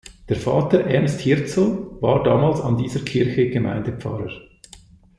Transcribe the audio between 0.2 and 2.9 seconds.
Der Vater Ernst Hirzel war damals an